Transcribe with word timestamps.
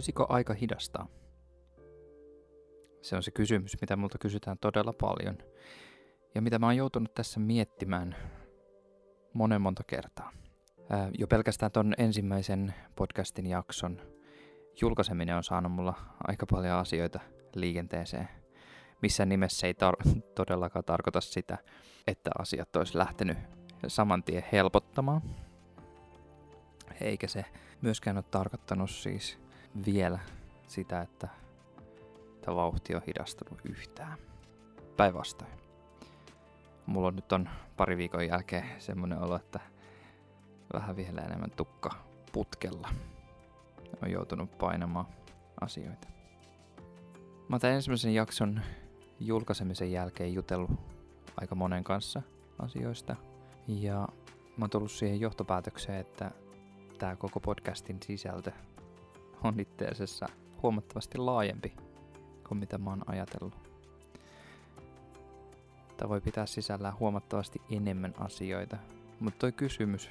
Olisiko 0.00 0.26
aika 0.28 0.54
hidastaa? 0.54 1.06
Se 3.02 3.16
on 3.16 3.22
se 3.22 3.30
kysymys, 3.30 3.80
mitä 3.80 3.96
multa 3.96 4.18
kysytään 4.18 4.58
todella 4.58 4.92
paljon. 4.92 5.38
Ja 6.34 6.42
mitä 6.42 6.58
mä 6.58 6.66
oon 6.66 6.76
joutunut 6.76 7.14
tässä 7.14 7.40
miettimään 7.40 8.16
monen 9.32 9.60
monta 9.60 9.84
kertaa. 9.86 10.32
Ää, 10.90 11.10
jo 11.18 11.26
pelkästään 11.26 11.72
ton 11.72 11.94
ensimmäisen 11.98 12.74
podcastin 12.96 13.46
jakson 13.46 14.00
julkaiseminen 14.80 15.36
on 15.36 15.44
saanut 15.44 15.72
mulla 15.72 15.94
aika 16.28 16.46
paljon 16.46 16.76
asioita 16.78 17.20
liikenteeseen. 17.54 18.28
Missä 19.02 19.26
nimessä 19.26 19.66
ei 19.66 19.72
tar- 19.72 20.20
todellakaan 20.34 20.84
tarkoita 20.84 21.20
sitä, 21.20 21.58
että 22.06 22.30
asiat 22.38 22.76
olisi 22.76 22.98
lähtenyt 22.98 23.38
saman 23.86 24.22
tien 24.22 24.44
helpottamaan. 24.52 25.22
Eikä 27.00 27.26
se 27.28 27.44
myöskään 27.80 28.16
ole 28.16 28.24
tarkoittanut 28.30 28.90
siis 28.90 29.49
vielä 29.86 30.18
sitä, 30.66 31.00
että 31.00 31.28
tämä 32.40 32.56
vauhti 32.56 32.94
on 32.94 33.02
hidastunut 33.06 33.60
yhtään. 33.64 34.18
Päinvastoin. 34.96 35.50
Mulla 36.86 37.08
on 37.08 37.16
nyt 37.16 37.32
on 37.32 37.48
pari 37.76 37.96
viikon 37.96 38.26
jälkeen 38.26 38.64
semmonen 38.78 39.18
olo, 39.18 39.36
että 39.36 39.60
vähän 40.72 40.96
vielä 40.96 41.20
enemmän 41.20 41.50
tukka 41.50 41.90
putkella. 42.32 42.88
On 44.02 44.10
joutunut 44.10 44.58
painamaan 44.58 45.06
asioita. 45.60 46.08
Mä 47.48 47.58
tämän 47.58 47.76
ensimmäisen 47.76 48.14
jakson 48.14 48.60
julkaisemisen 49.20 49.92
jälkeen 49.92 50.34
jutellut 50.34 50.70
aika 51.36 51.54
monen 51.54 51.84
kanssa 51.84 52.22
asioista. 52.58 53.16
Ja 53.68 54.08
mä 54.56 54.62
oon 54.64 54.70
tullut 54.70 54.92
siihen 54.92 55.20
johtopäätökseen, 55.20 55.98
että 55.98 56.30
tämä 56.98 57.16
koko 57.16 57.40
podcastin 57.40 57.98
sisältö 58.02 58.52
on 59.44 59.60
itse 59.60 59.84
asiassa 59.84 60.26
huomattavasti 60.62 61.18
laajempi 61.18 61.76
kuin 62.48 62.58
mitä 62.58 62.78
mä 62.78 62.90
oon 62.90 63.02
ajatellut. 63.06 63.54
Tämä 65.96 66.08
voi 66.08 66.20
pitää 66.20 66.46
sisällään 66.46 66.98
huomattavasti 66.98 67.62
enemmän 67.70 68.14
asioita, 68.18 68.76
mutta 69.20 69.38
toi 69.38 69.52
kysymys 69.52 70.10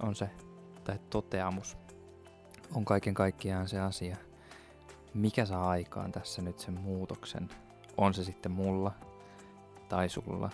on 0.00 0.14
se, 0.14 0.30
tai 0.84 0.98
toteamus 1.10 1.76
on 2.74 2.84
kaiken 2.84 3.14
kaikkiaan 3.14 3.68
se 3.68 3.80
asia, 3.80 4.16
mikä 5.14 5.44
saa 5.46 5.70
aikaan 5.70 6.12
tässä 6.12 6.42
nyt 6.42 6.58
sen 6.58 6.80
muutoksen. 6.80 7.48
On 7.96 8.14
se 8.14 8.24
sitten 8.24 8.52
mulla, 8.52 8.92
tai 9.88 10.08
sulla, 10.08 10.50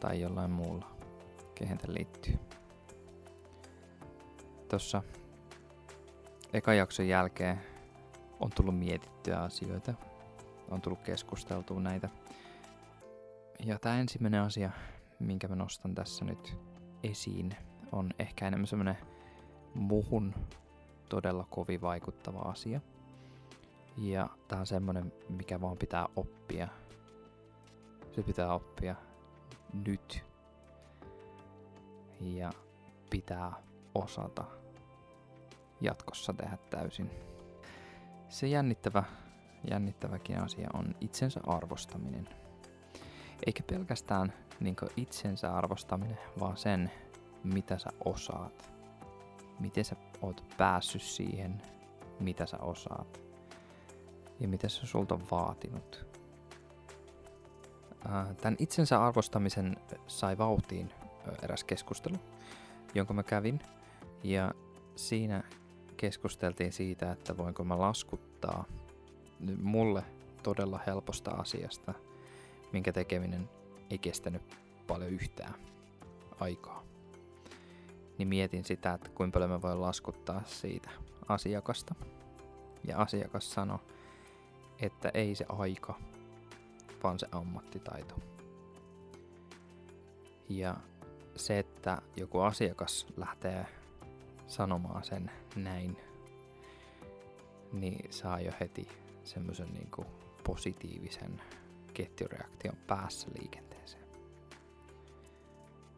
tai 0.00 0.20
jollain 0.20 0.50
muulla, 0.50 0.90
kehen 1.54 1.78
liittyy. 1.86 2.38
Tuossa 4.68 5.02
eka 6.54 6.74
jakson 6.74 7.08
jälkeen 7.08 7.60
on 8.40 8.50
tullut 8.50 8.78
mietittyä 8.78 9.42
asioita, 9.42 9.94
on 10.70 10.80
tullut 10.80 11.02
keskusteltua 11.02 11.80
näitä. 11.80 12.08
Ja 13.64 13.78
tämä 13.78 14.00
ensimmäinen 14.00 14.40
asia, 14.40 14.70
minkä 15.20 15.48
mä 15.48 15.54
nostan 15.54 15.94
tässä 15.94 16.24
nyt 16.24 16.56
esiin, 17.02 17.56
on 17.92 18.10
ehkä 18.18 18.46
enemmän 18.46 18.66
semmoinen 18.66 18.98
muhun 19.74 20.34
todella 21.08 21.46
kovin 21.50 21.80
vaikuttava 21.80 22.38
asia. 22.38 22.80
Ja 23.96 24.28
tää 24.48 24.60
on 24.60 24.66
semmonen, 24.66 25.12
mikä 25.28 25.60
vaan 25.60 25.76
pitää 25.76 26.06
oppia. 26.16 26.68
Se 28.12 28.22
pitää 28.22 28.54
oppia 28.54 28.94
nyt. 29.72 30.24
Ja 32.20 32.50
pitää 33.10 33.52
osata 33.94 34.44
jatkossa 35.84 36.32
tehdä 36.32 36.58
täysin. 36.70 37.10
Se 38.28 38.46
jännittävä, 38.46 39.04
jännittäväkin 39.70 40.42
asia 40.42 40.68
on 40.74 40.94
itsensä 41.00 41.40
arvostaminen. 41.46 42.28
Eikä 43.46 43.62
pelkästään 43.70 44.32
niin 44.60 44.76
itsensä 44.96 45.54
arvostaminen, 45.54 46.18
vaan 46.40 46.56
sen, 46.56 46.90
mitä 47.44 47.78
sä 47.78 47.90
osaat. 48.04 48.70
Miten 49.60 49.84
sä 49.84 49.96
oot 50.22 50.44
päässyt 50.56 51.02
siihen, 51.02 51.62
mitä 52.20 52.46
sä 52.46 52.58
osaat. 52.58 53.20
Ja 54.40 54.48
mitä 54.48 54.68
se 54.68 54.86
sulta 54.86 55.14
on 55.14 55.26
vaatinut. 55.30 56.06
Tämän 58.40 58.56
itsensä 58.58 59.04
arvostamisen 59.04 59.76
sai 60.06 60.38
vauhtiin 60.38 60.90
eräs 61.42 61.64
keskustelu, 61.64 62.16
jonka 62.94 63.14
mä 63.14 63.22
kävin. 63.22 63.60
Ja 64.22 64.54
siinä 64.96 65.42
keskusteltiin 65.96 66.72
siitä, 66.72 67.12
että 67.12 67.36
voinko 67.36 67.64
mä 67.64 67.78
laskuttaa 67.78 68.64
mulle 69.62 70.04
todella 70.42 70.80
helposta 70.86 71.30
asiasta, 71.30 71.94
minkä 72.72 72.92
tekeminen 72.92 73.50
ei 73.90 73.98
kestänyt 73.98 74.42
paljon 74.86 75.10
yhtään 75.10 75.54
aikaa. 76.40 76.82
Niin 78.18 78.28
mietin 78.28 78.64
sitä, 78.64 78.92
että 78.92 79.10
kuinka 79.10 79.36
paljon 79.36 79.50
mä 79.50 79.62
voin 79.62 79.80
laskuttaa 79.80 80.42
siitä 80.46 80.90
asiakasta. 81.28 81.94
Ja 82.84 82.98
asiakas 82.98 83.52
sanoi, 83.52 83.78
että 84.78 85.10
ei 85.14 85.34
se 85.34 85.44
aika, 85.48 85.94
vaan 87.02 87.18
se 87.18 87.26
ammattitaito. 87.32 88.14
Ja 90.48 90.76
se, 91.36 91.58
että 91.58 92.02
joku 92.16 92.40
asiakas 92.40 93.06
lähtee 93.16 93.66
sanomaan 94.46 95.04
sen 95.04 95.30
näin, 95.56 95.96
niin 97.72 98.12
saa 98.12 98.40
jo 98.40 98.52
heti 98.60 98.88
semmoisen 99.24 99.74
niin 99.74 100.06
positiivisen 100.44 101.42
ketjureaktion 101.94 102.76
päässä 102.86 103.28
liikenteeseen. 103.38 104.04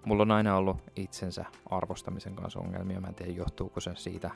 Mulla 0.04 0.22
on 0.22 0.30
aina 0.30 0.56
ollut 0.56 0.76
itsensä 0.96 1.44
arvostamisen 1.70 2.34
kanssa 2.34 2.58
ongelmia. 2.58 3.00
Mä 3.00 3.08
en 3.08 3.14
tiedä, 3.14 3.32
johtuuko 3.32 3.80
se 3.80 3.94
siitä 3.94 4.30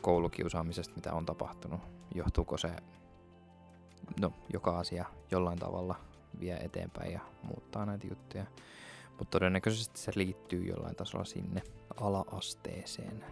koulukiusaamisesta, 0.00 0.94
mitä 0.94 1.12
on 1.12 1.26
tapahtunut. 1.26 1.80
Johtuuko 2.14 2.56
se, 2.56 2.70
no, 4.20 4.32
joka 4.52 4.78
asia 4.78 5.04
jollain 5.30 5.58
tavalla 5.58 5.94
vie 6.40 6.56
eteenpäin 6.56 7.12
ja 7.12 7.20
muuttaa 7.42 7.86
näitä 7.86 8.06
juttuja. 8.06 8.46
Mutta 9.18 9.30
todennäköisesti 9.30 10.00
se 10.00 10.12
liittyy 10.14 10.64
jollain 10.64 10.96
tasolla 10.96 11.24
sinne 11.24 11.62
alaasteeseen, 12.00 13.24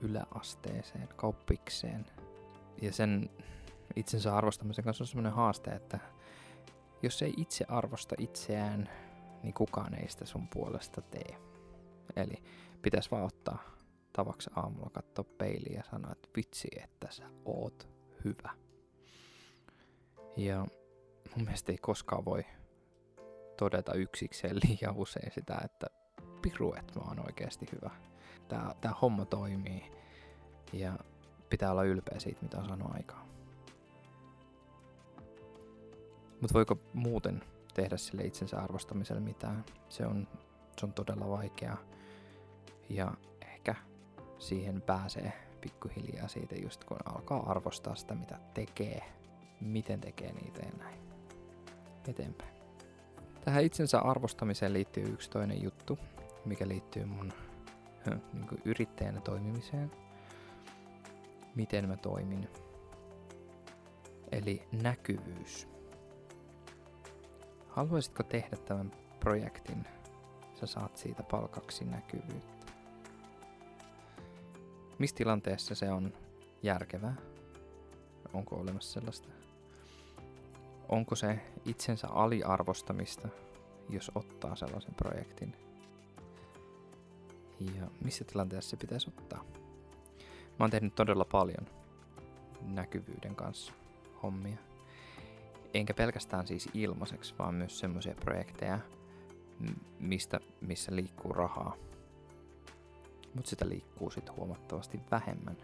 yläasteeseen, 0.00 1.08
kauppikseen. 1.16 2.06
Ja 2.82 2.92
sen 2.92 3.30
itsensä 3.96 4.36
arvostamisen 4.36 4.84
kanssa 4.84 5.04
on 5.04 5.08
sellainen 5.08 5.32
haaste, 5.32 5.70
että 5.70 5.98
jos 7.02 7.22
ei 7.22 7.34
itse 7.36 7.64
arvosta 7.68 8.14
itseään, 8.18 8.88
niin 9.42 9.54
kukaan 9.54 9.94
ei 9.94 10.08
sitä 10.08 10.24
sun 10.24 10.48
puolesta 10.48 11.02
tee. 11.02 11.36
Eli 12.16 12.42
pitäisi 12.82 13.10
vaan 13.10 13.24
ottaa 13.24 13.62
tavaksi 14.12 14.50
aamulla 14.56 14.90
katsoa 14.90 15.24
peiliä 15.38 15.76
ja 15.76 15.84
sanoa, 15.90 16.12
että 16.12 16.28
vitsi, 16.36 16.68
että 16.76 17.06
sä 17.10 17.30
oot 17.44 17.88
hyvä. 18.24 18.50
Ja 20.36 20.66
mun 21.36 21.44
mielestä 21.44 21.72
ei 21.72 21.78
koskaan 21.78 22.24
voi 22.24 22.44
todeta 23.56 23.94
yksikseen 23.94 24.56
liian 24.56 24.96
usein 24.96 25.32
sitä, 25.32 25.60
että 25.64 25.86
piru, 26.42 26.74
että 26.74 26.98
mä 26.98 27.04
oon 27.08 27.26
oikeasti 27.26 27.66
hyvä. 27.72 28.09
Tää, 28.50 28.74
tää 28.80 28.94
homma 29.02 29.24
toimii 29.24 29.92
ja 30.72 30.98
pitää 31.50 31.70
olla 31.70 31.84
ylpeä 31.84 32.18
siitä, 32.18 32.42
mitä 32.42 32.58
on 32.58 32.66
saanut 32.66 32.94
aikaan. 32.94 33.26
Mutta 36.40 36.54
voiko 36.54 36.78
muuten 36.94 37.42
tehdä 37.74 37.96
sille 37.96 38.22
itsensä 38.22 38.60
arvostamiselle 38.60 39.20
mitään? 39.20 39.64
Se 39.88 40.06
on, 40.06 40.28
se 40.80 40.86
on 40.86 40.92
todella 40.92 41.28
vaikeaa. 41.28 41.78
Ja 42.88 43.12
ehkä 43.42 43.74
siihen 44.38 44.82
pääsee 44.82 45.32
pikkuhiljaa 45.60 46.28
siitä 46.28 46.54
just 46.54 46.84
kun 46.84 46.96
alkaa 47.04 47.50
arvostaa 47.50 47.94
sitä, 47.94 48.14
mitä 48.14 48.38
tekee, 48.54 49.02
miten 49.60 50.00
tekee 50.00 50.32
niitä 50.32 50.60
ja 50.60 50.72
näin 50.78 50.98
eteenpäin. 52.08 52.54
Tähän 53.44 53.64
itsensä 53.64 53.98
arvostamiseen 53.98 54.72
liittyy 54.72 55.04
yksi 55.04 55.30
toinen 55.30 55.62
juttu, 55.62 55.98
mikä 56.44 56.68
liittyy 56.68 57.04
mun 57.04 57.32
niin 58.32 58.48
kuin 58.48 58.62
yrittäjänä 58.64 59.20
toimimiseen. 59.20 59.90
Miten 61.54 61.88
mä 61.88 61.96
toimin. 61.96 62.48
Eli 64.32 64.62
näkyvyys. 64.82 65.68
Haluaisitko 67.68 68.22
tehdä 68.22 68.56
tämän 68.56 68.92
projektin? 69.20 69.86
Sä 70.54 70.66
saat 70.66 70.96
siitä 70.96 71.22
palkaksi 71.22 71.84
näkyvyyttä. 71.84 72.72
Missä 74.98 75.16
tilanteessa 75.16 75.74
se 75.74 75.92
on 75.92 76.12
järkevää? 76.62 77.16
Onko 78.32 78.56
olemassa 78.56 78.92
sellaista? 78.92 79.28
Onko 80.88 81.16
se 81.16 81.40
itsensä 81.64 82.08
aliarvostamista, 82.08 83.28
jos 83.88 84.10
ottaa 84.14 84.56
sellaisen 84.56 84.94
projektin? 84.94 85.69
Ja 87.60 87.90
missä 88.04 88.24
tilanteessa 88.24 88.70
se 88.70 88.76
pitäisi 88.76 89.12
ottaa? 89.18 89.44
Mä 90.58 90.64
oon 90.64 90.70
tehnyt 90.70 90.94
todella 90.94 91.24
paljon 91.24 91.66
näkyvyyden 92.62 93.36
kanssa 93.36 93.72
hommia. 94.22 94.56
Enkä 95.74 95.94
pelkästään 95.94 96.46
siis 96.46 96.68
ilmaiseksi, 96.74 97.34
vaan 97.38 97.54
myös 97.54 97.78
semmoisia 97.78 98.14
projekteja, 98.14 98.78
mistä, 99.98 100.40
missä 100.60 100.96
liikkuu 100.96 101.32
rahaa. 101.32 101.76
Mutta 103.34 103.50
sitä 103.50 103.68
liikkuu 103.68 104.10
sitten 104.10 104.36
huomattavasti 104.36 105.00
vähemmän. 105.10 105.56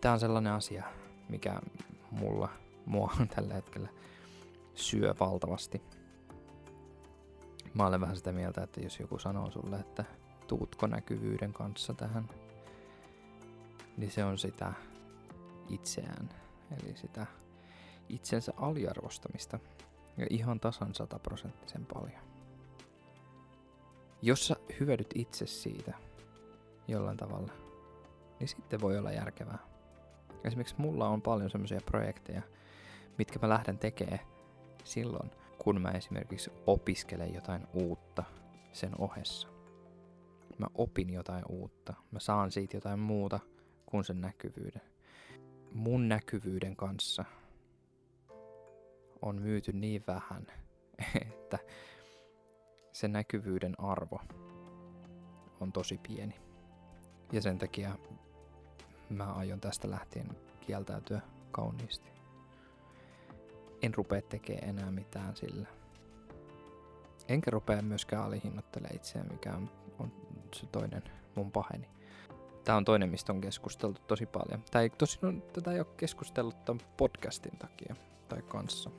Tämä 0.00 0.12
on 0.14 0.20
sellainen 0.20 0.52
asia, 0.52 0.84
mikä 1.28 1.60
mulla, 2.10 2.48
mua 2.86 3.12
tällä 3.36 3.54
hetkellä 3.54 3.88
syö 4.74 5.14
valtavasti. 5.20 5.82
Mä 7.74 7.86
olen 7.86 8.00
vähän 8.00 8.16
sitä 8.16 8.32
mieltä, 8.32 8.62
että 8.62 8.80
jos 8.80 9.00
joku 9.00 9.18
sanoo 9.18 9.50
sulle, 9.50 9.76
että 9.76 10.04
tuutko 10.58 10.86
näkyvyyden 10.86 11.52
kanssa 11.52 11.94
tähän, 11.94 12.28
niin 13.96 14.10
se 14.10 14.24
on 14.24 14.38
sitä 14.38 14.72
itseään, 15.68 16.28
eli 16.70 16.96
sitä 16.96 17.26
itsensä 18.08 18.52
aliarvostamista 18.56 19.58
ja 20.16 20.26
ihan 20.30 20.60
tasan 20.60 20.94
sataprosenttisen 20.94 21.86
paljon. 21.86 22.22
Jos 24.22 24.46
sä 24.46 24.56
hyödyt 24.80 25.10
itse 25.14 25.46
siitä 25.46 25.94
jollain 26.88 27.16
tavalla, 27.16 27.52
niin 28.40 28.48
sitten 28.48 28.80
voi 28.80 28.98
olla 28.98 29.12
järkevää. 29.12 29.58
Esimerkiksi 30.44 30.74
mulla 30.78 31.08
on 31.08 31.22
paljon 31.22 31.50
semmoisia 31.50 31.80
projekteja, 31.86 32.42
mitkä 33.18 33.38
mä 33.42 33.48
lähden 33.48 33.78
tekemään 33.78 34.20
silloin, 34.84 35.30
kun 35.58 35.80
mä 35.80 35.90
esimerkiksi 35.90 36.52
opiskelen 36.66 37.34
jotain 37.34 37.66
uutta 37.72 38.24
sen 38.72 38.92
ohessa. 38.98 39.51
Mä 40.58 40.66
opin 40.74 41.10
jotain 41.10 41.44
uutta. 41.48 41.94
Mä 42.10 42.18
saan 42.18 42.50
siitä 42.50 42.76
jotain 42.76 42.98
muuta 42.98 43.40
kuin 43.86 44.04
sen 44.04 44.20
näkyvyyden. 44.20 44.82
Mun 45.72 46.08
näkyvyyden 46.08 46.76
kanssa 46.76 47.24
on 49.22 49.42
myyty 49.42 49.72
niin 49.72 50.04
vähän, 50.06 50.46
että 51.30 51.58
se 52.92 53.08
näkyvyyden 53.08 53.80
arvo 53.80 54.20
on 55.60 55.72
tosi 55.72 56.00
pieni. 56.08 56.34
Ja 57.32 57.42
sen 57.42 57.58
takia 57.58 57.98
mä 59.10 59.32
aion 59.32 59.60
tästä 59.60 59.90
lähtien 59.90 60.28
kieltäytyä 60.60 61.20
kauniisti. 61.50 62.08
En 63.82 63.94
rupea 63.94 64.22
tekemään 64.22 64.68
enää 64.68 64.90
mitään 64.90 65.36
sillä. 65.36 65.66
Enkä 67.28 67.50
rupea 67.50 67.82
myöskään 67.82 68.24
alihinnoittelemaan 68.24 68.96
itseään, 68.96 69.28
mikä 69.32 69.54
on, 69.54 69.70
on 70.52 70.60
se 70.60 70.66
toinen 70.66 71.02
mun 71.34 71.52
paheni. 71.52 71.88
Tämä 72.64 72.76
on 72.76 72.84
toinen, 72.84 73.10
mistä 73.10 73.32
on 73.32 73.40
keskusteltu 73.40 74.00
tosi 74.06 74.26
paljon. 74.26 74.64
Tämä 74.70 74.82
ei, 74.82 74.90
tosin 74.90 75.26
on, 75.26 75.42
tätä 75.52 75.72
ei 75.72 75.78
ole 75.78 75.86
keskustellut 75.96 76.64
tämän 76.64 76.80
podcastin 76.96 77.58
takia 77.58 77.96
tai 78.28 78.42
kanssa. 78.42 78.90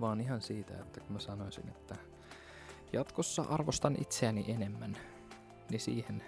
Vaan 0.00 0.20
ihan 0.20 0.40
siitä, 0.40 0.74
että 0.74 1.00
kun 1.00 1.12
mä 1.12 1.18
sanoisin, 1.18 1.68
että 1.68 1.96
jatkossa 2.92 3.42
arvostan 3.42 3.96
itseäni 4.00 4.44
enemmän, 4.48 4.96
niin 5.70 5.80
siihen 5.80 6.22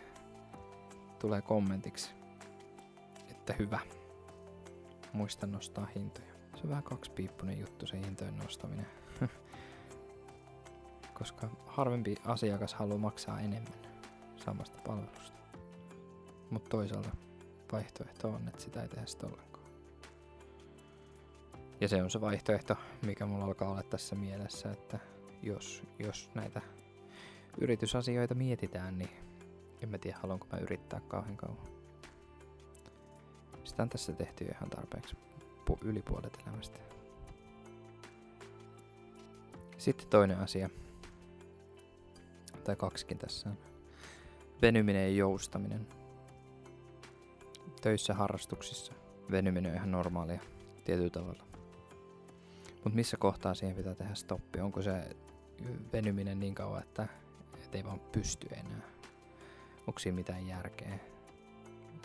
tulee 1.19 1.43
kommentiksi, 1.43 2.11
että 3.31 3.53
hyvä. 3.53 3.81
Muista 5.13 5.47
nostaa 5.47 5.87
hintoja. 5.95 6.33
Se 6.55 6.61
on 6.65 6.71
vähän 6.71 6.85
kaksipiippunen 6.85 7.61
juttu 7.61 7.87
se 7.87 7.97
hintojen 7.97 8.37
nostaminen. 8.37 8.87
Koska 11.19 11.49
harvempi 11.67 12.15
asiakas 12.25 12.75
haluaa 12.75 12.99
maksaa 12.99 13.41
enemmän 13.41 13.75
samasta 14.37 14.79
palvelusta. 14.87 15.37
Mutta 16.51 16.71
toisaalta 16.71 17.11
vaihtoehto 17.73 18.29
on, 18.29 18.49
että 18.49 18.63
sitä 18.63 18.83
ei 18.83 18.89
tehdä 18.89 19.07
sitä 19.07 19.27
ollenkaan. 19.27 19.67
Ja 21.81 21.89
se 21.89 22.03
on 22.03 22.11
se 22.11 22.21
vaihtoehto, 22.21 22.77
mikä 23.07 23.27
mulla 23.27 23.45
alkaa 23.45 23.71
olla 23.71 23.83
tässä 23.83 24.15
mielessä, 24.17 24.73
että 24.73 24.99
jos, 25.43 25.83
jos 25.99 26.31
näitä 26.35 26.63
yritysasioita 27.59 28.35
mietitään, 28.35 28.99
niin 28.99 29.11
en 29.83 29.89
mä 29.89 29.99
tiedä, 29.99 30.19
haluanko 30.23 30.47
mä 30.53 30.59
yrittää 30.59 31.01
kauhean 31.09 31.37
kauan. 31.37 31.67
Sitä 33.65 33.83
on 33.83 33.89
tässä 33.89 34.13
tehty 34.13 34.45
ihan 34.45 34.71
tarpeeksi 34.71 35.17
yli 35.83 36.03
puolet 36.03 36.39
elämästä. 36.47 36.79
Sitten 39.79 40.09
toinen 40.09 40.39
asia, 40.39 40.71
tai 42.67 42.77
kaksikin 42.77 43.19
tässä 43.19 43.49
on. 43.49 43.59
Venyminen 44.63 45.03
ja 45.03 45.17
joustaminen. 45.17 45.87
Töissä, 47.81 48.15
harrastuksissa 48.15 48.93
venyminen 49.31 49.71
on 49.71 49.77
ihan 49.77 49.91
normaalia 49.91 50.41
tietyllä 50.85 51.11
tavalla. 51.11 51.45
Mutta 52.73 52.97
missä 52.97 53.17
kohtaa 53.17 53.55
siihen 53.55 53.77
pitää 53.77 53.95
tehdä 53.95 54.15
stoppi? 54.15 54.61
Onko 54.61 54.83
se 54.83 55.17
venyminen 55.93 56.41
niin 56.41 56.55
kauan, 56.55 56.83
että 56.83 57.09
et 57.65 57.75
ei 57.75 57.85
vaan 57.85 58.01
pysty 58.01 58.49
enää? 58.53 58.83
Onko 59.87 59.99
siinä 59.99 60.17
mitään 60.17 60.47
järkeä? 60.47 60.99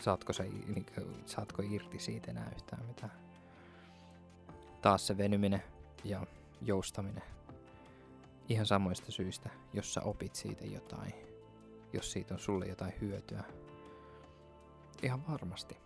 Saatko, 0.01 0.33
se, 0.33 0.43
niin, 0.43 0.85
saatko 1.25 1.63
irti 1.69 1.99
siitä 1.99 2.31
enää 2.31 2.51
yhtään 2.55 2.85
mitään? 2.85 3.11
Taas 4.81 5.07
se 5.07 5.17
venyminen 5.17 5.63
ja 6.03 6.27
joustaminen. 6.61 7.23
Ihan 8.49 8.65
samoista 8.65 9.11
syistä, 9.11 9.49
jos 9.73 9.93
sä 9.93 10.01
opit 10.01 10.35
siitä 10.35 10.65
jotain. 10.65 11.13
Jos 11.93 12.11
siitä 12.11 12.33
on 12.33 12.39
sulle 12.39 12.65
jotain 12.65 12.93
hyötyä. 13.01 13.43
Ihan 15.03 15.27
varmasti. 15.27 15.77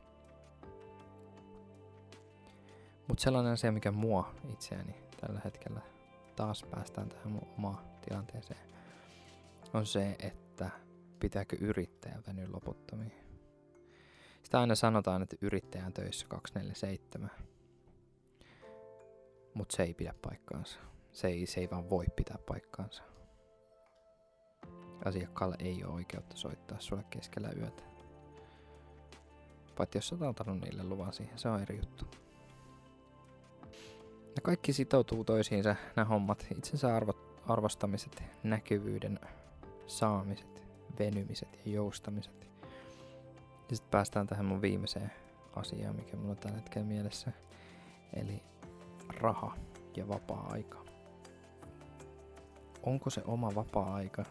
Mutta 3.08 3.24
sellainen 3.24 3.54
asia, 3.54 3.72
mikä 3.72 3.92
mua 3.92 4.36
itseäni 4.50 4.96
tällä 5.22 5.42
hetkellä 5.46 5.82
taas 6.36 6.64
päästään 6.64 7.10
tähän 7.10 7.32
mun 7.32 7.48
omaan 7.58 7.86
tilanteeseen, 8.10 8.60
on 9.74 9.86
se, 9.86 10.16
että 10.20 10.70
pitääkö 11.20 11.56
yrittäjä 11.60 12.22
venyä 12.28 12.48
loputtomiin. 12.54 13.14
Sitä 14.44 14.60
aina 14.60 14.76
sanotaan, 14.76 15.22
että 15.22 15.36
yrittäjän 15.42 15.94
töissä 15.94 16.28
247. 16.30 17.32
Mutta 19.54 19.76
se 19.76 19.84
ei 19.84 19.94
pidä 19.94 20.14
paikkaansa. 20.22 20.80
Se 21.16 21.28
ei, 21.28 21.46
se 21.46 21.60
ei 21.60 21.70
vaan 21.72 21.90
voi 21.90 22.06
pitää 22.16 22.38
paikkaansa. 22.48 23.04
Asiakkaalle 25.06 25.56
ei 25.60 25.84
ole 25.84 25.94
oikeutta 25.94 26.38
soittaa 26.38 26.80
sulle 26.80 27.04
keskellä 27.10 27.50
yötä. 27.60 27.84
Paitsi 29.78 29.98
jos 29.98 30.14
olet 30.14 30.24
antanut 30.24 30.62
niille 30.62 30.84
luvan 30.84 31.14
siihen, 31.14 31.40
se 31.40 31.50
on 31.50 31.62
eri 31.62 31.78
juttu. 31.78 32.06
Ja 34.36 34.42
kaikki 34.44 34.74
sitoutuu 34.74 35.24
toisiinsa, 35.24 35.76
nämä 35.96 36.06
hommat, 36.06 36.46
itsensä 36.58 36.96
arvo, 36.96 37.14
arvostamiset, 37.48 38.24
näkyvyyden 38.44 39.20
saamiset, 39.88 40.64
venymiset 41.00 41.60
ja 41.66 41.72
joustamiset. 41.72 42.50
Ja 43.70 43.76
sitten 43.76 43.92
päästään 43.92 44.28
tähän 44.28 44.46
mun 44.46 44.62
viimeiseen 44.62 45.12
asiaan, 45.56 45.96
mikä 45.96 46.18
mulla 46.18 46.32
on 46.32 46.38
tällä 46.38 46.58
hetkellä 46.58 46.88
mielessä. 46.88 47.32
Eli 48.14 48.44
raha 49.22 49.58
ja 49.98 50.08
vapaa-aika. 50.08 50.85
Onko 52.86 53.10
se 53.10 53.22
oma 53.26 53.56
vapaa-aika 53.56 54.24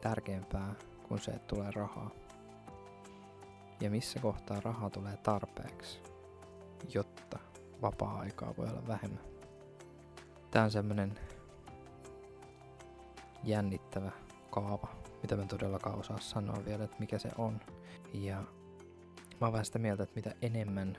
tärkeämpää 0.00 0.74
kuin 1.08 1.20
se, 1.20 1.30
että 1.30 1.46
tulee 1.46 1.70
rahaa? 1.70 2.10
Ja 3.80 3.90
missä 3.90 4.20
kohtaa 4.20 4.60
rahaa 4.60 4.90
tulee 4.90 5.16
tarpeeksi, 5.16 6.00
jotta 6.94 7.38
vapaa-aikaa 7.82 8.54
voi 8.56 8.68
olla 8.68 8.86
vähemmän? 8.86 9.24
Tämä 10.50 10.64
on 10.64 10.70
semmonen 10.70 11.18
jännittävä 13.44 14.10
kaava, 14.50 14.88
mitä 15.22 15.36
mä 15.36 15.46
todellakaan 15.46 15.98
osaa 15.98 16.20
sanoa 16.20 16.64
vielä, 16.64 16.84
että 16.84 16.96
mikä 16.98 17.18
se 17.18 17.28
on. 17.38 17.60
Ja 18.14 18.36
mä 19.40 19.46
oon 19.46 19.52
vähän 19.52 19.64
sitä 19.64 19.78
mieltä, 19.78 20.02
että 20.02 20.14
mitä 20.16 20.34
enemmän 20.42 20.98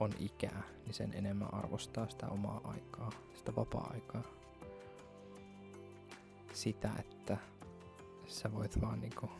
on 0.00 0.10
ikää, 0.18 0.62
niin 0.84 0.94
sen 0.94 1.14
enemmän 1.14 1.54
arvostaa 1.54 2.08
sitä 2.08 2.28
omaa 2.28 2.60
aikaa, 2.64 3.10
sitä 3.34 3.52
vapaa-aikaa. 3.56 4.22
Sitä, 6.54 6.90
että 6.98 7.36
sä 8.26 8.52
voit 8.52 8.80
vaan 8.80 9.00
niinku 9.00 9.30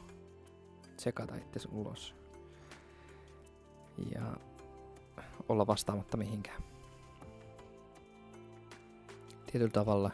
tsekata 0.96 1.36
itsesi 1.36 1.68
ulos 1.72 2.14
ja 4.14 4.36
olla 5.48 5.66
vastaamatta 5.66 6.16
mihinkään. 6.16 6.62
Tietyllä 9.46 9.72
tavalla 9.72 10.10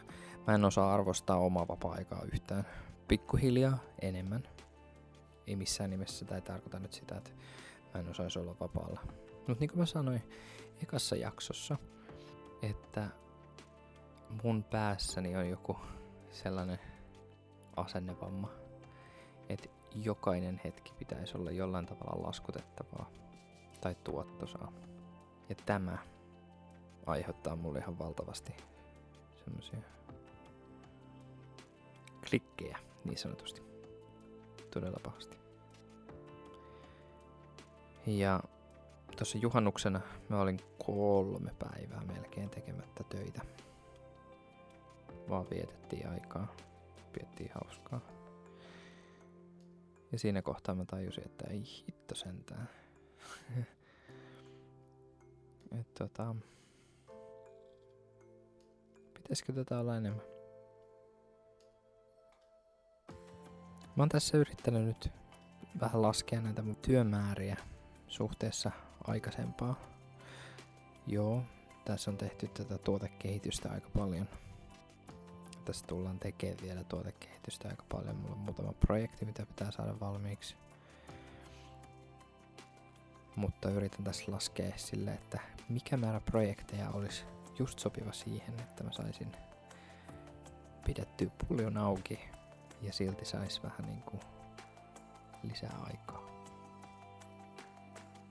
mä 0.47 0.55
en 0.55 0.65
osaa 0.65 0.93
arvostaa 0.93 1.37
omaa 1.37 1.67
vapaa-aikaa 1.67 2.23
yhtään. 2.33 2.65
Pikkuhiljaa 3.07 3.77
enemmän. 4.01 4.43
Ei 5.47 5.55
missään 5.55 5.89
nimessä, 5.89 6.25
tai 6.25 6.41
tarkoita 6.41 6.79
nyt 6.79 6.93
sitä, 6.93 7.17
että 7.17 7.31
mä 7.93 7.99
en 7.99 8.09
osaisi 8.09 8.39
olla 8.39 8.55
vapaalla. 8.59 9.01
Mutta 9.47 9.59
niin 9.59 9.69
kuin 9.69 9.79
mä 9.79 9.85
sanoin 9.85 10.23
ekassa 10.83 11.15
jaksossa, 11.15 11.77
että 12.61 13.07
mun 14.43 14.63
päässäni 14.63 15.35
on 15.35 15.49
joku 15.49 15.77
sellainen 16.31 16.79
asennevamma, 17.75 18.49
että 19.49 19.69
jokainen 19.95 20.61
hetki 20.63 20.93
pitäisi 20.99 21.37
olla 21.37 21.51
jollain 21.51 21.85
tavalla 21.85 22.27
laskutettavaa. 22.27 23.09
tai 23.81 23.95
tuottosaa. 24.03 24.71
Ja 25.49 25.55
tämä 25.65 25.97
aiheuttaa 27.05 27.55
mulle 27.55 27.79
ihan 27.79 27.99
valtavasti 27.99 28.53
semmoisia 29.45 29.79
klikkejä 32.29 32.77
niin 33.05 33.17
sanotusti. 33.17 33.61
Todella 34.73 34.99
pahasti. 35.03 35.37
Ja 38.05 38.39
tuossa 39.17 39.37
juhannuksena 39.37 40.01
mä 40.29 40.41
olin 40.41 40.59
kolme 40.85 41.51
päivää 41.59 42.01
melkein 42.01 42.49
tekemättä 42.49 43.03
töitä. 43.03 43.41
Vaan 45.29 45.49
vietettiin 45.49 46.09
aikaa. 46.09 46.47
Piettiin 47.11 47.51
hauskaa. 47.53 48.01
Ja 50.11 50.19
siinä 50.19 50.41
kohtaa 50.41 50.75
mä 50.75 50.85
tajusin, 50.85 51.25
että 51.25 51.47
ei 51.47 51.63
hitto 51.87 52.15
sentään. 52.15 52.69
Et 55.79 55.93
tota... 55.93 56.35
Pitäisikö 59.13 59.53
tätä 59.53 59.79
olla 59.79 59.97
enemmän? 59.97 60.31
Mä 63.95 64.03
oon 64.03 64.09
tässä 64.09 64.37
yrittänyt 64.37 64.85
nyt 64.85 65.11
vähän 65.79 66.01
laskea 66.01 66.41
näitä 66.41 66.61
mun 66.61 66.75
työmääriä 66.75 67.57
suhteessa 68.07 68.71
aikaisempaa. 69.07 69.75
Joo, 71.07 71.43
tässä 71.85 72.11
on 72.11 72.17
tehty 72.17 72.47
tätä 72.47 72.77
tuotekehitystä 72.77 73.71
aika 73.71 73.89
paljon. 73.97 74.29
Tässä 75.65 75.87
tullaan 75.87 76.19
tekemään 76.19 76.57
vielä 76.61 76.83
tuotekehitystä 76.83 77.69
aika 77.69 77.83
paljon. 77.91 78.15
Mulla 78.15 78.33
on 78.33 78.39
muutama 78.39 78.73
projekti, 78.73 79.25
mitä 79.25 79.45
pitää 79.45 79.71
saada 79.71 79.99
valmiiksi. 79.99 80.55
Mutta 83.35 83.69
yritän 83.69 84.03
tässä 84.03 84.31
laskea 84.31 84.73
sille, 84.75 85.13
että 85.13 85.39
mikä 85.69 85.97
määrä 85.97 86.19
projekteja 86.19 86.89
olisi 86.89 87.23
just 87.59 87.79
sopiva 87.79 88.11
siihen, 88.11 88.59
että 88.59 88.83
mä 88.83 88.91
saisin 88.91 89.31
pidettyä 90.85 91.29
puljon 91.47 91.77
auki 91.77 92.19
ja 92.81 92.93
silti 92.93 93.25
sais 93.25 93.63
vähän 93.63 93.85
niinku 93.85 94.19
lisää 95.43 95.77
aikaa. 95.83 96.21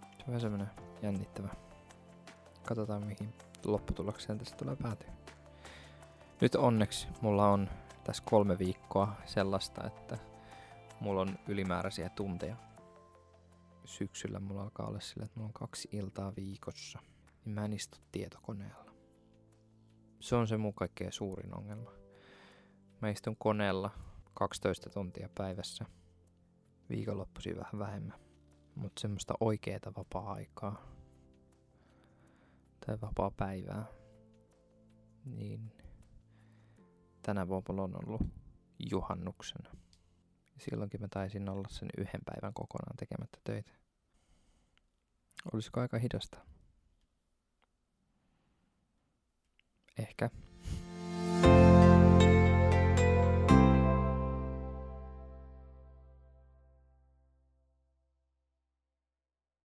Se 0.00 0.22
on 0.22 0.26
vähän 0.26 0.40
semmonen 0.40 0.70
jännittävä. 1.02 1.48
Katsotaan 2.66 3.06
mihin 3.06 3.34
lopputulokseen 3.64 4.38
tästä 4.38 4.56
tulee 4.56 4.76
päätyä. 4.76 5.19
Nyt 6.40 6.54
onneksi 6.54 7.08
mulla 7.20 7.48
on 7.48 7.68
tässä 8.04 8.22
kolme 8.26 8.58
viikkoa 8.58 9.16
sellaista, 9.24 9.86
että 9.86 10.18
mulla 11.00 11.20
on 11.20 11.38
ylimääräisiä 11.48 12.08
tunteja. 12.08 12.56
Syksyllä 13.84 14.40
mulla 14.40 14.62
alkaa 14.62 14.86
olla 14.86 15.00
sillä, 15.00 15.24
että 15.24 15.36
mulla 15.36 15.48
on 15.48 15.52
kaksi 15.52 15.88
iltaa 15.92 16.32
viikossa. 16.36 16.98
Niin 17.44 17.54
mä 17.54 17.64
en 17.64 17.72
istu 17.72 17.98
tietokoneella. 18.12 18.94
Se 20.20 20.36
on 20.36 20.48
se 20.48 20.56
mun 20.56 20.74
kaikkein 20.74 21.12
suurin 21.12 21.56
ongelma. 21.56 21.90
Mä 23.00 23.08
istun 23.08 23.36
koneella 23.36 23.90
12 24.34 24.90
tuntia 24.90 25.28
päivässä. 25.34 25.84
Viikonloppuisin 26.88 27.56
vähän 27.56 27.78
vähemmän. 27.78 28.18
Mutta 28.74 29.00
semmoista 29.00 29.34
oikeeta 29.40 29.92
vapaa-aikaa 29.96 30.82
tai 32.86 32.98
vapaa-päivää, 33.00 33.84
niin 35.24 35.72
tänä 37.22 37.48
vuonna 37.48 37.82
on 37.82 37.94
ollut 38.04 38.20
juhannuksena. 38.90 39.70
Silloinkin 40.58 41.00
mä 41.00 41.08
taisin 41.10 41.48
olla 41.48 41.68
sen 41.70 41.88
yhden 41.98 42.20
päivän 42.24 42.54
kokonaan 42.54 42.96
tekemättä 42.96 43.38
töitä. 43.44 43.70
Olisiko 45.52 45.80
aika 45.80 45.98
hidasta? 45.98 46.38
Ehkä. 49.98 50.30